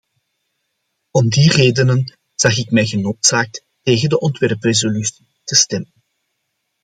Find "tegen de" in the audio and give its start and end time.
3.81-4.19